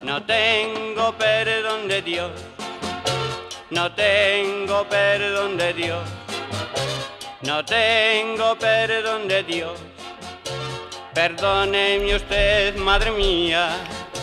No 0.00 0.22
tengo 0.22 1.12
perdón 1.18 1.88
de 1.88 2.00
Dios, 2.02 2.30
no 3.70 3.92
tengo 3.92 4.88
perdón 4.88 5.56
de 5.56 5.72
Dios, 5.74 6.08
no 7.42 7.64
tengo 7.64 8.56
perdón 8.56 9.26
de 9.26 9.42
Dios. 9.42 9.72
Perdóneme 11.12 12.14
usted, 12.14 12.76
madre 12.76 13.10
mía. 13.10 13.70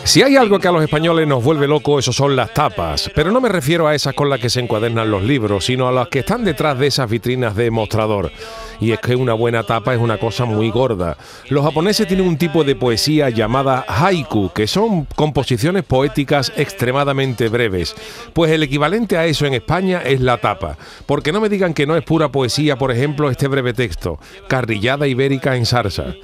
Si 0.05 0.21
hay 0.21 0.38
algo 0.38 0.59
que 0.59 0.67
a 0.69 0.71
los 0.71 0.83
españoles 0.83 1.27
nos 1.27 1.43
vuelve 1.43 1.67
loco, 1.67 1.99
eso 1.99 2.13
son 2.13 2.35
las 2.37 2.53
tapas. 2.53 3.12
Pero 3.13 3.31
no 3.31 3.42
me 3.42 3.49
refiero 3.49 3.85
a 3.85 3.96
esas 3.96 4.13
con 4.13 4.29
las 4.29 4.39
que 4.39 4.49
se 4.49 4.62
encuadernan 4.62 5.12
los 5.12 5.23
libros, 5.23 5.65
sino 5.65 5.89
a 5.89 5.92
las 5.92 6.07
que 6.07 6.19
están 6.19 6.46
detrás 6.46 6.79
de 6.79 6.87
esas 6.87 7.10
vitrinas 7.10 7.53
de 7.55 7.69
mostrador. 7.69 8.31
Y 8.79 8.92
es 8.92 8.99
que 8.99 9.15
una 9.15 9.33
buena 9.33 9.63
tapa 9.63 9.94
es 9.94 9.99
una 9.99 10.17
cosa 10.17 10.46
muy 10.46 10.69
gorda. 10.69 11.17
Los 11.49 11.63
japoneses 11.63 12.07
tienen 12.07 12.28
un 12.28 12.37
tipo 12.37 12.63
de 12.63 12.75
poesía 12.75 13.29
llamada 13.29 13.85
haiku, 13.87 14.51
que 14.53 14.67
son 14.67 15.05
composiciones 15.15 15.83
poéticas 15.83 16.52
extremadamente 16.55 17.49
breves. 17.49 17.95
Pues 18.34 18.51
el 18.51 18.63
equivalente 18.63 19.17
a 19.17 19.25
eso 19.25 19.45
en 19.45 19.53
España 19.53 20.01
es 20.03 20.21
la 20.21 20.38
tapa. 20.38 20.77
Porque 21.05 21.31
no 21.31 21.41
me 21.41 21.49
digan 21.49 21.73
que 21.73 21.85
no 21.85 21.95
es 21.95 22.03
pura 22.03 22.29
poesía, 22.29 22.77
por 22.77 22.91
ejemplo, 22.91 23.29
este 23.29 23.48
breve 23.48 23.73
texto. 23.73 24.20
Carrillada 24.48 25.07
ibérica 25.07 25.55
en 25.55 25.65
salsa. 25.65 26.15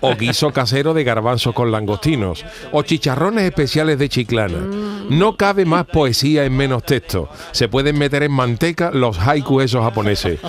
O 0.00 0.16
guiso 0.16 0.52
casero 0.52 0.94
de 0.94 1.04
garbanzos 1.04 1.54
con 1.54 1.70
langostinos. 1.70 2.44
O 2.72 2.82
chicharrones 2.82 3.44
especiales 3.44 3.98
de 3.98 4.08
chiclana. 4.08 4.58
No 5.08 5.36
cabe 5.36 5.64
más 5.64 5.86
poesía 5.86 6.44
en 6.44 6.56
menos 6.56 6.84
texto. 6.84 7.28
Se 7.52 7.68
pueden 7.68 7.98
meter 7.98 8.22
en 8.22 8.32
manteca 8.32 8.90
los 8.92 9.18
haiku 9.18 9.60
esos 9.60 9.82
japoneses. 9.82 10.40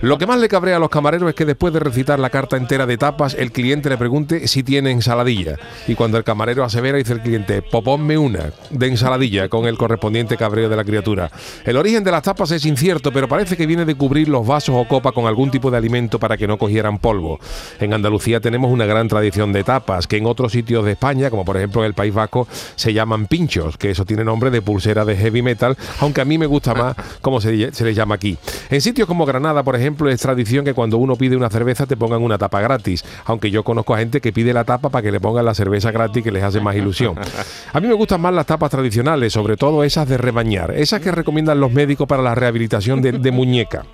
Lo 0.00 0.18
que 0.18 0.26
más 0.26 0.40
le 0.40 0.48
cabrea 0.48 0.76
a 0.76 0.80
los 0.80 0.90
camareros 0.96 1.28
es 1.28 1.34
que 1.34 1.44
después 1.44 1.74
de 1.74 1.80
recitar 1.80 2.18
la 2.18 2.30
carta 2.30 2.56
entera 2.56 2.86
de 2.86 2.96
tapas, 2.96 3.34
el 3.34 3.52
cliente 3.52 3.90
le 3.90 3.98
pregunte 3.98 4.48
si 4.48 4.62
tiene 4.62 4.90
ensaladilla. 4.90 5.58
Y 5.86 5.94
cuando 5.94 6.16
el 6.16 6.24
camarero 6.24 6.64
asevera, 6.64 6.96
dice 6.96 7.12
el 7.12 7.20
cliente, 7.20 7.60
poponme 7.60 8.16
una 8.16 8.50
de 8.70 8.86
ensaladilla 8.86 9.50
con 9.50 9.66
el 9.66 9.76
correspondiente 9.76 10.38
cabreo 10.38 10.70
de 10.70 10.76
la 10.76 10.84
criatura. 10.84 11.30
El 11.66 11.76
origen 11.76 12.02
de 12.02 12.12
las 12.12 12.22
tapas 12.22 12.50
es 12.52 12.64
incierto, 12.64 13.12
pero 13.12 13.28
parece 13.28 13.58
que 13.58 13.66
viene 13.66 13.84
de 13.84 13.94
cubrir 13.94 14.30
los 14.30 14.46
vasos 14.46 14.74
o 14.74 14.88
copas 14.88 15.12
con 15.12 15.26
algún 15.26 15.50
tipo 15.50 15.70
de 15.70 15.76
alimento 15.76 16.18
para 16.18 16.38
que 16.38 16.48
no 16.48 16.56
cogieran 16.56 16.96
polvo. 16.96 17.40
En 17.78 17.92
Andalucía 17.92 18.40
tenemos 18.40 18.72
una 18.72 18.86
gran 18.86 19.06
tradición 19.06 19.52
de 19.52 19.64
tapas, 19.64 20.06
que 20.06 20.16
en 20.16 20.24
otros 20.24 20.52
sitios 20.52 20.82
de 20.86 20.92
España, 20.92 21.28
como 21.28 21.44
por 21.44 21.58
ejemplo 21.58 21.82
en 21.82 21.88
el 21.88 21.94
País 21.94 22.14
Vasco, 22.14 22.48
se 22.74 22.94
llaman 22.94 23.26
pinchos, 23.26 23.76
que 23.76 23.90
eso 23.90 24.06
tiene 24.06 24.24
nombre 24.24 24.50
de 24.50 24.62
pulsera 24.62 25.04
de 25.04 25.14
heavy 25.14 25.42
metal, 25.42 25.76
aunque 26.00 26.22
a 26.22 26.24
mí 26.24 26.38
me 26.38 26.46
gusta 26.46 26.72
más 26.72 26.96
como 27.20 27.42
se, 27.42 27.70
se 27.74 27.84
les 27.84 27.94
llama 27.94 28.14
aquí. 28.14 28.38
En 28.70 28.80
sitios 28.80 29.06
como 29.06 29.26
Granada, 29.26 29.62
por 29.62 29.76
ejemplo, 29.76 30.08
es 30.08 30.22
tradición 30.22 30.64
que 30.64 30.72
cuando 30.72 30.85
uno 30.94 31.16
pide 31.16 31.36
una 31.36 31.50
cerveza 31.50 31.86
te 31.86 31.96
pongan 31.96 32.22
una 32.22 32.38
tapa 32.38 32.60
gratis, 32.60 33.04
aunque 33.24 33.50
yo 33.50 33.62
conozco 33.62 33.94
a 33.94 33.98
gente 33.98 34.20
que 34.20 34.32
pide 34.32 34.52
la 34.52 34.64
tapa 34.64 34.88
para 34.88 35.02
que 35.02 35.12
le 35.12 35.20
pongan 35.20 35.44
la 35.44 35.54
cerveza 35.54 35.90
gratis 35.90 36.22
que 36.22 36.30
les 36.30 36.42
hace 36.42 36.60
más 36.60 36.76
ilusión. 36.76 37.16
A 37.72 37.80
mí 37.80 37.88
me 37.88 37.94
gustan 37.94 38.20
más 38.20 38.32
las 38.32 38.46
tapas 38.46 38.70
tradicionales, 38.70 39.32
sobre 39.32 39.56
todo 39.56 39.84
esas 39.84 40.08
de 40.08 40.18
rebañar, 40.18 40.72
esas 40.72 41.00
que 41.00 41.10
recomiendan 41.10 41.60
los 41.60 41.72
médicos 41.72 42.06
para 42.06 42.22
la 42.22 42.34
rehabilitación 42.34 43.02
de, 43.02 43.12
de 43.12 43.30
muñeca. 43.30 43.84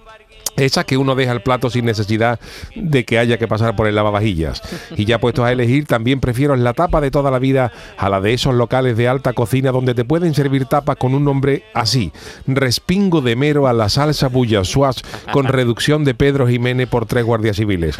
Esas 0.65 0.85
que 0.85 0.97
uno 0.97 1.17
deja 1.17 1.33
el 1.33 1.43
plato 1.43 1.71
sin 1.71 1.85
necesidad 1.85 2.39
de 2.77 3.05
que 3.05 3.19
haya 3.19 3.37
que 3.37 3.49
pasar 3.49 3.75
por 3.75 3.89
el 3.89 3.97
lavavajillas. 3.97 4.63
Y 4.97 5.07
ya 5.07 5.19
puestos 5.19 5.45
a 5.45 5.51
elegir, 5.51 5.87
también 5.87 6.21
prefiero 6.21 6.55
la 6.55 6.73
tapa 6.73 7.01
de 7.01 7.11
toda 7.11 7.33
la 7.33 7.41
vida 7.41 7.73
a 7.99 8.09
la 8.09 8.21
de 8.21 8.33
esos 8.33 8.55
locales 8.55 8.97
de 8.97 9.09
alta 9.09 9.33
cocina 9.33 9.73
donde 9.73 9.95
te 9.95 10.05
pueden 10.05 10.35
servir 10.35 10.67
tapas 10.67 10.97
con 10.97 11.15
un 11.15 11.25
nombre 11.25 11.65
así: 11.75 12.13
Respingo 12.47 13.23
de 13.23 13.35
mero 13.35 13.67
a 13.67 13.73
la 13.73 13.89
salsa 13.89 14.29
bullasuaz 14.29 15.03
con 15.33 15.47
reducción 15.47 16.05
de 16.05 16.15
Pedro 16.15 16.47
Jiménez 16.47 16.89
por 16.89 17.07
tres 17.07 17.25
guardias 17.25 17.57
civiles. 17.57 17.97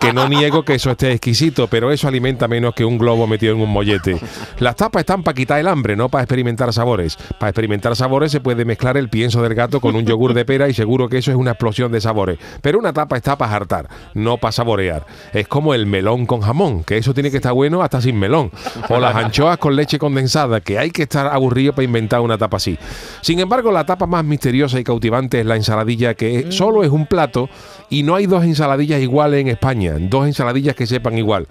Que 0.00 0.12
no 0.12 0.28
niego 0.28 0.64
que 0.64 0.74
eso 0.74 0.90
esté 0.90 1.12
exquisito, 1.12 1.68
pero 1.68 1.92
eso 1.92 2.08
alimenta 2.08 2.48
menos 2.48 2.74
que 2.74 2.84
un 2.84 2.98
globo 2.98 3.26
metido 3.26 3.54
en 3.54 3.60
un 3.60 3.70
mollete. 3.70 4.20
Las 4.58 4.76
tapas 4.76 5.00
están 5.00 5.22
para 5.22 5.34
quitar 5.34 5.60
el 5.60 5.68
hambre, 5.68 5.94
no 5.94 6.08
para 6.08 6.24
experimentar 6.24 6.72
sabores. 6.72 7.16
Para 7.38 7.50
experimentar 7.50 7.94
sabores 7.94 8.32
se 8.32 8.40
puede 8.40 8.64
mezclar 8.64 8.96
el 8.96 9.08
pienso 9.08 9.42
del 9.42 9.54
gato 9.54 9.80
con 9.80 9.94
un 9.94 10.04
yogur 10.04 10.34
de 10.34 10.44
pera 10.44 10.68
y 10.68 10.74
seguro 10.74 11.08
que 11.08 11.18
eso 11.18 11.30
es 11.30 11.36
una 11.36 11.52
explosión 11.52 11.75
de 11.76 12.00
sabores. 12.00 12.38
Pero 12.62 12.78
una 12.78 12.92
tapa 12.92 13.16
está 13.16 13.36
para 13.36 13.54
hartar, 13.54 13.88
no 14.14 14.38
para 14.38 14.52
saborear. 14.52 15.06
Es 15.32 15.46
como 15.46 15.74
el 15.74 15.86
melón 15.86 16.26
con 16.26 16.40
jamón, 16.40 16.84
que 16.84 16.96
eso 16.96 17.12
tiene 17.12 17.30
que 17.30 17.36
estar 17.36 17.52
bueno 17.52 17.82
hasta 17.82 18.00
sin 18.00 18.18
melón. 18.18 18.50
O 18.88 18.98
las 18.98 19.14
anchoas 19.16 19.58
con 19.58 19.76
leche 19.76 19.98
condensada, 19.98 20.60
que 20.60 20.78
hay 20.78 20.90
que 20.90 21.02
estar 21.02 21.26
aburrido 21.26 21.72
para 21.72 21.84
inventar 21.84 22.20
una 22.20 22.38
tapa 22.38 22.56
así. 22.56 22.78
Sin 23.20 23.38
embargo, 23.40 23.70
la 23.70 23.84
tapa 23.84 24.06
más 24.06 24.24
misteriosa 24.24 24.80
y 24.80 24.84
cautivante 24.84 25.40
es 25.40 25.46
la 25.46 25.56
ensaladilla, 25.56 26.14
que 26.14 26.50
solo 26.50 26.82
es 26.82 26.90
un 26.90 27.06
plato 27.06 27.48
y 27.90 28.02
no 28.02 28.14
hay 28.14 28.26
dos 28.26 28.44
ensaladillas 28.44 29.00
iguales 29.00 29.40
en 29.40 29.48
España, 29.48 29.94
dos 29.98 30.26
ensaladillas 30.26 30.74
que 30.74 30.86
sepan 30.86 31.18
igual. 31.18 31.46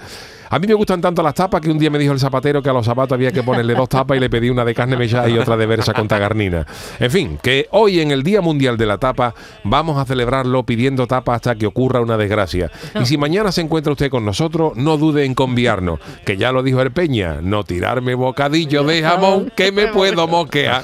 A 0.49 0.59
mí 0.59 0.67
me 0.67 0.73
gustan 0.73 1.01
tanto 1.01 1.23
las 1.23 1.33
tapas 1.33 1.59
que 1.61 1.69
un 1.71 1.79
día 1.79 1.89
me 1.89 1.97
dijo 1.97 2.13
el 2.13 2.19
zapatero 2.19 2.61
que 2.61 2.69
a 2.69 2.73
los 2.73 2.85
zapatos 2.85 3.13
había 3.13 3.31
que 3.31 3.43
ponerle 3.43 3.73
dos 3.73 3.89
tapas 3.89 4.17
y 4.17 4.19
le 4.19 4.29
pedí 4.29 4.49
una 4.49 4.63
de 4.63 4.75
carne 4.75 4.95
mechada 4.95 5.27
y 5.27 5.37
otra 5.37 5.57
de 5.57 5.65
versa 5.65 5.93
con 5.93 6.07
tagarnina. 6.07 6.65
En 6.99 7.11
fin, 7.11 7.39
que 7.41 7.67
hoy 7.71 7.99
en 7.99 8.11
el 8.11 8.23
Día 8.23 8.41
Mundial 8.41 8.77
de 8.77 8.85
la 8.85 8.97
Tapa 8.97 9.33
vamos 9.63 9.97
a 9.97 10.05
celebrarlo 10.05 10.63
pidiendo 10.63 11.07
tapa 11.07 11.35
hasta 11.35 11.55
que 11.55 11.65
ocurra 11.65 11.99
una 11.99 12.17
desgracia. 12.17 12.71
Y 12.99 13.05
si 13.05 13.17
mañana 13.17 13.51
se 13.51 13.61
encuentra 13.61 13.91
usted 13.91 14.09
con 14.09 14.23
nosotros, 14.23 14.73
no 14.75 14.97
dude 14.97 15.25
en 15.25 15.33
conviarnos, 15.33 15.99
que 16.25 16.37
ya 16.37 16.51
lo 16.51 16.63
dijo 16.63 16.81
el 16.81 16.91
Peña, 16.91 17.39
no 17.41 17.63
tirarme 17.63 18.13
bocadillo 18.15 18.83
de 18.83 19.01
jamón 19.01 19.51
que 19.55 19.71
me 19.71 19.87
puedo 19.87 20.27
moquear. 20.27 20.83